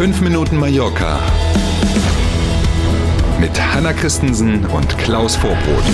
[0.00, 1.20] 5 Minuten Mallorca
[3.38, 5.84] mit Hanna Christensen und Klaus Vorbrot.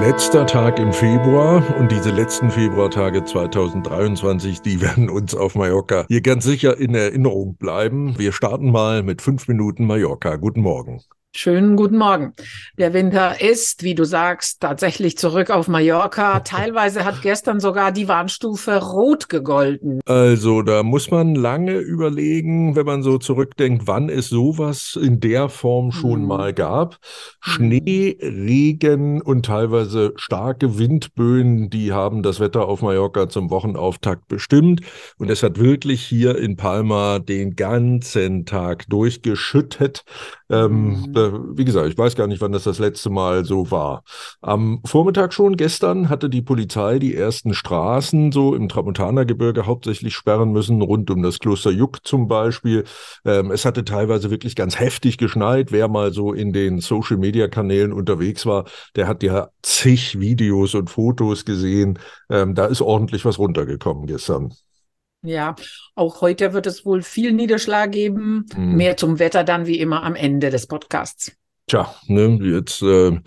[0.00, 6.22] Letzter Tag im Februar und diese letzten Februartage 2023, die werden uns auf Mallorca hier
[6.22, 8.18] ganz sicher in Erinnerung bleiben.
[8.18, 10.36] Wir starten mal mit 5 Minuten Mallorca.
[10.36, 11.02] Guten Morgen.
[11.36, 12.32] Schönen guten Morgen.
[12.78, 16.38] Der Winter ist, wie du sagst, tatsächlich zurück auf Mallorca.
[16.44, 19.98] Teilweise hat gestern sogar die Warnstufe rot gegolten.
[20.06, 25.48] Also da muss man lange überlegen, wenn man so zurückdenkt, wann es sowas in der
[25.48, 26.26] Form schon hm.
[26.28, 26.98] mal gab.
[27.40, 34.82] Schnee, Regen und teilweise starke Windböen, die haben das Wetter auf Mallorca zum Wochenauftakt bestimmt.
[35.18, 40.04] Und es hat wirklich hier in Palma den ganzen Tag durchgeschüttet.
[40.48, 41.23] Ähm, mhm.
[41.32, 44.04] Wie gesagt, ich weiß gar nicht, wann das das letzte Mal so war.
[44.40, 50.52] Am Vormittag schon, gestern, hatte die Polizei die ersten Straßen so im Tramontanergebirge hauptsächlich sperren
[50.52, 52.84] müssen, rund um das Kloster Juck zum Beispiel.
[53.24, 55.72] Ähm, es hatte teilweise wirklich ganz heftig geschneit.
[55.72, 58.64] Wer mal so in den Social-Media-Kanälen unterwegs war,
[58.96, 61.98] der hat ja zig Videos und Fotos gesehen.
[62.30, 64.52] Ähm, da ist ordentlich was runtergekommen gestern.
[65.24, 65.56] Ja,
[65.94, 68.46] auch heute wird es wohl viel Niederschlag geben.
[68.54, 68.76] Mhm.
[68.76, 71.32] Mehr zum Wetter dann wie immer am Ende des Podcasts.
[71.66, 73.18] Tja, ne, jetzt, äh,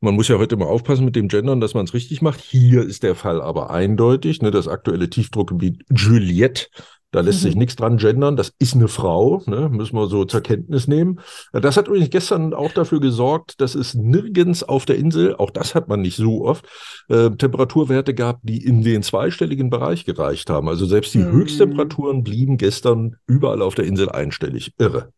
[0.00, 2.40] man muss ja heute mal aufpassen mit dem Gendern, dass man es richtig macht.
[2.40, 4.42] Hier ist der Fall aber eindeutig.
[4.42, 6.66] Ne, das aktuelle Tiefdruckgebiet Juliette
[7.14, 7.60] da lässt sich mhm.
[7.60, 8.34] nichts dran gendern.
[8.34, 9.68] Das ist eine Frau, ne?
[9.68, 11.20] müssen wir so zur Kenntnis nehmen.
[11.52, 15.76] Das hat übrigens gestern auch dafür gesorgt, dass es nirgends auf der Insel, auch das
[15.76, 16.66] hat man nicht so oft,
[17.08, 20.68] äh, Temperaturwerte gab, die in den zweistelligen Bereich gereicht haben.
[20.68, 21.30] Also selbst die mhm.
[21.30, 24.72] Höchsttemperaturen blieben gestern überall auf der Insel einstellig.
[24.78, 25.12] Irre.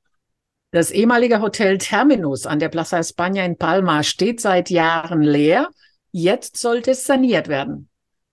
[0.72, 5.70] Das ehemalige Hotel Terminus an der Plaza España in Palma steht seit Jahren leer.
[6.12, 7.88] Jetzt sollte es saniert werden.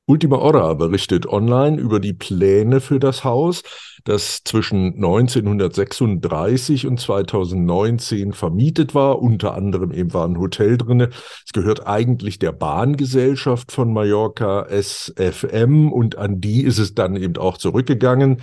[0.05, 3.63] Ultima Hora berichtet online über die Pläne für das Haus,
[4.03, 9.21] das zwischen 1936 und 2019 vermietet war.
[9.21, 11.09] Unter anderem eben war ein Hotel drinne.
[11.45, 17.37] Es gehört eigentlich der Bahngesellschaft von Mallorca, SFM, und an die ist es dann eben
[17.37, 18.41] auch zurückgegangen.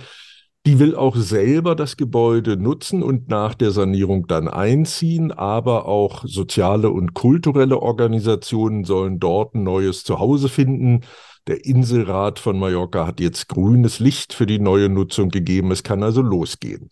[0.65, 6.23] Die will auch selber das Gebäude nutzen und nach der Sanierung dann einziehen, aber auch
[6.25, 11.01] soziale und kulturelle Organisationen sollen dort ein neues Zuhause finden.
[11.47, 15.71] Der Inselrat von Mallorca hat jetzt grünes Licht für die neue Nutzung gegeben.
[15.71, 16.89] Es kann also losgehen.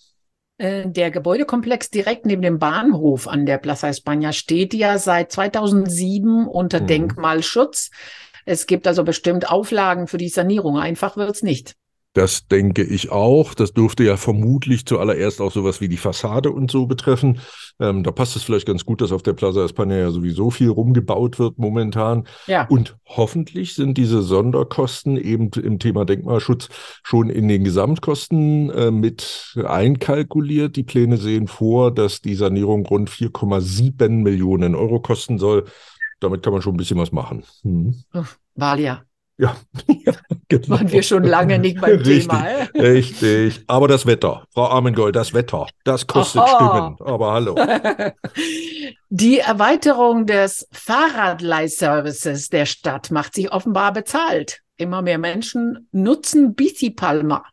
[0.57, 6.47] Äh, der Gebäudekomplex direkt neben dem Bahnhof an der Plaza España steht ja seit 2007
[6.47, 6.87] unter mhm.
[6.87, 7.91] Denkmalschutz.
[8.45, 10.77] Es gibt also bestimmt Auflagen für die Sanierung.
[10.77, 11.75] Einfach wird es nicht.
[12.13, 13.53] Das denke ich auch.
[13.53, 17.39] Das dürfte ja vermutlich zuallererst auch sowas wie die Fassade und so betreffen.
[17.79, 20.69] Ähm, da passt es vielleicht ganz gut, dass auf der Plaza España ja sowieso viel
[20.69, 22.25] rumgebaut wird momentan.
[22.47, 22.65] Ja.
[22.67, 26.69] Und hoffentlich sind diese Sonderkosten eben im Thema Denkmalschutz
[27.03, 30.77] schon in den Gesamtkosten äh, mit einkalkuliert.
[30.77, 35.65] Die Pläne sehen vor, dass die Sanierung rund 4,7 Millionen Euro kosten soll.
[36.19, 37.43] Damit kann man schon ein bisschen was machen.
[37.61, 38.03] Hm.
[38.55, 39.03] Valia.
[39.37, 39.55] Ja,
[40.05, 40.13] ja
[40.49, 40.69] genau.
[40.69, 42.45] Waren wir schon lange nicht beim richtig, Thema.
[42.75, 43.63] Richtig.
[43.67, 46.55] Aber das Wetter, Frau Armengold, das Wetter, das kostet Aha.
[46.55, 47.09] Stimmen.
[47.09, 47.55] Aber hallo.
[49.09, 54.61] Die Erweiterung des Fahrradleihservices der Stadt macht sich offenbar bezahlt.
[54.77, 57.43] Immer mehr Menschen nutzen Bici Palma.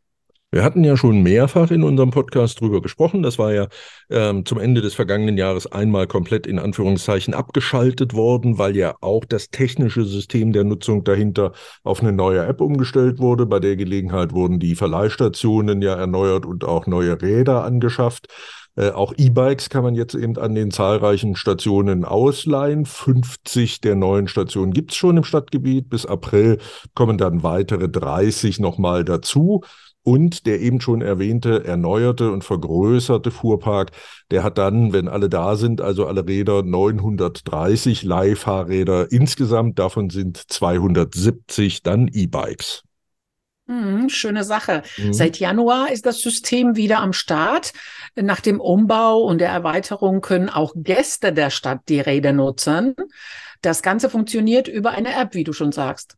[0.56, 3.22] Wir hatten ja schon mehrfach in unserem Podcast drüber gesprochen.
[3.22, 3.66] Das war ja
[4.08, 9.26] ähm, zum Ende des vergangenen Jahres einmal komplett in Anführungszeichen abgeschaltet worden, weil ja auch
[9.26, 11.52] das technische System der Nutzung dahinter
[11.84, 13.44] auf eine neue App umgestellt wurde.
[13.44, 18.28] Bei der Gelegenheit wurden die Verleihstationen ja erneuert und auch neue Räder angeschafft.
[18.76, 22.86] Äh, auch E-Bikes kann man jetzt eben an den zahlreichen Stationen ausleihen.
[22.86, 25.90] 50 der neuen Stationen gibt es schon im Stadtgebiet.
[25.90, 26.56] Bis April
[26.94, 29.60] kommen dann weitere 30 nochmal dazu.
[30.06, 33.90] Und der eben schon erwähnte erneuerte und vergrößerte Fuhrpark,
[34.30, 39.80] der hat dann, wenn alle da sind, also alle Räder 930 Leihfahrräder insgesamt.
[39.80, 42.84] Davon sind 270 dann E-Bikes.
[43.66, 44.84] Mhm, schöne Sache.
[44.96, 45.12] Mhm.
[45.12, 47.72] Seit Januar ist das System wieder am Start.
[48.14, 52.94] Nach dem Umbau und der Erweiterung können auch Gäste der Stadt die Räder nutzen.
[53.60, 56.16] Das Ganze funktioniert über eine App, wie du schon sagst.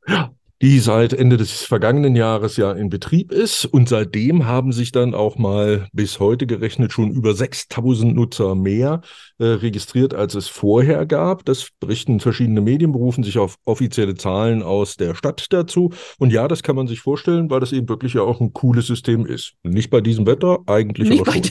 [0.60, 3.64] Die seit Ende des vergangenen Jahres ja in Betrieb ist.
[3.64, 9.02] Und seitdem haben sich dann auch mal bis heute gerechnet schon über 6000 Nutzer mehr
[9.38, 11.44] äh, registriert, als es vorher gab.
[11.44, 15.92] Das berichten verschiedene Medien, berufen sich auf offizielle Zahlen aus der Stadt dazu.
[16.18, 18.88] Und ja, das kann man sich vorstellen, weil das eben wirklich ja auch ein cooles
[18.88, 19.54] System ist.
[19.62, 21.42] Nicht bei diesem Wetter, eigentlich Nicht aber schon.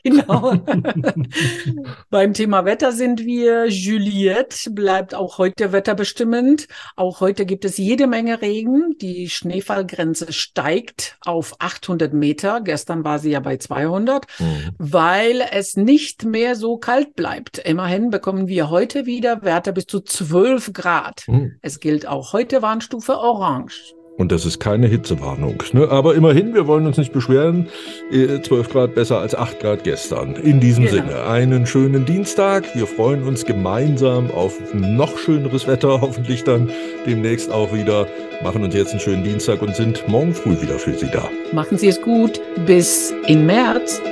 [0.10, 0.54] Genau.
[2.10, 3.66] Beim Thema Wetter sind wir.
[3.68, 6.68] Juliette bleibt auch heute wetterbestimmend.
[6.96, 8.96] Auch heute gibt es jede Menge Regen.
[9.00, 12.62] Die Schneefallgrenze steigt auf 800 Meter.
[12.62, 14.70] Gestern war sie ja bei 200, mhm.
[14.78, 17.58] weil es nicht mehr so kalt bleibt.
[17.58, 21.24] Immerhin bekommen wir heute wieder Werte bis zu 12 Grad.
[21.28, 21.58] Mhm.
[21.60, 23.94] Es gilt auch heute Warnstufe Orange.
[24.16, 25.62] Und das ist keine Hitzewarnung.
[25.72, 25.88] Ne?
[25.88, 27.68] Aber immerhin, wir wollen uns nicht beschweren.
[28.10, 30.36] 12 äh, Grad besser als 8 Grad gestern.
[30.36, 31.06] In diesem genau.
[31.06, 32.64] Sinne, einen schönen Dienstag.
[32.74, 36.70] Wir freuen uns gemeinsam auf noch schöneres Wetter, hoffentlich dann
[37.06, 38.06] demnächst auch wieder.
[38.42, 41.28] Machen uns jetzt einen schönen Dienstag und sind morgen früh wieder für Sie da.
[41.52, 42.40] Machen Sie es gut.
[42.66, 44.02] Bis in März.